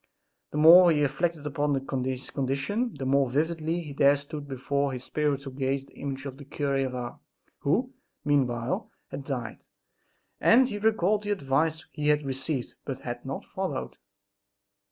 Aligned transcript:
The 0.49 0.57
more 0.57 0.91
he 0.91 1.03
reflected 1.03 1.45
upon 1.45 1.75
his 2.03 2.31
condition 2.31 2.95
the 2.95 3.05
more 3.05 3.29
vividly 3.29 3.93
there 3.95 4.15
stood 4.15 4.47
before 4.47 4.93
his 4.93 5.03
spiritual 5.03 5.53
gaze 5.53 5.85
the 5.85 5.93
image 5.93 6.25
of 6.25 6.37
the 6.37 6.43
cure 6.43 6.75
of 6.87 6.95
Ars 6.95 7.19
(who, 7.59 7.93
meanwhile, 8.25 8.89
had 9.11 9.25
died), 9.25 9.63
and 10.39 10.67
he 10.67 10.79
recalled 10.79 11.21
the 11.21 11.29
advice 11.29 11.85
he 11.91 12.07
had 12.07 12.25
received 12.25 12.73
but 12.83 13.01
had 13.01 13.23
not 13.27 13.45
followed. 13.45 13.97